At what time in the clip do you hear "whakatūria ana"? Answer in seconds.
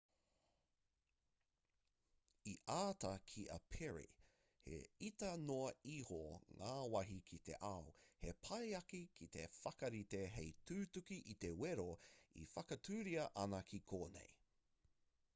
12.57-13.61